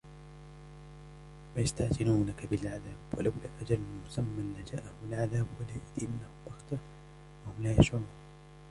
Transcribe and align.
ويستعجلونك 1.57 2.45
بالعذاب 2.51 2.95
ولولا 3.17 3.49
أجل 3.61 3.79
مسمى 4.07 4.53
لجاءهم 4.61 4.93
العذاب 5.09 5.47
وليأتينهم 5.59 6.29
بغتة 6.45 6.77
وهم 7.45 7.63
لا 7.63 7.79
يشعرون 7.79 8.07